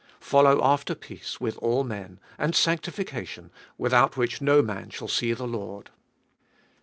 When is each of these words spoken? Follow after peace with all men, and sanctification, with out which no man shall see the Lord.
Follow 0.19 0.63
after 0.63 0.95
peace 0.95 1.39
with 1.39 1.59
all 1.59 1.83
men, 1.83 2.19
and 2.39 2.55
sanctification, 2.55 3.51
with 3.77 3.93
out 3.93 4.17
which 4.17 4.41
no 4.41 4.59
man 4.63 4.89
shall 4.89 5.07
see 5.07 5.31
the 5.31 5.45
Lord. 5.45 5.91